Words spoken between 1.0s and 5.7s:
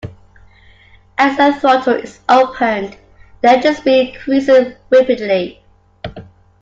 As the throttle is opened, the engine speed increases rapidly.